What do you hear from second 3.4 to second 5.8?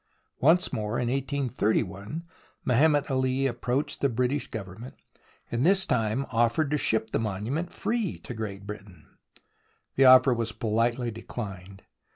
ap proached the British Government, and